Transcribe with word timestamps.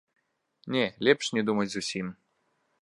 Не, 0.75 0.85
лепш 1.09 1.31
не 1.39 1.47
думаць 1.51 1.71
зусім. 1.77 2.13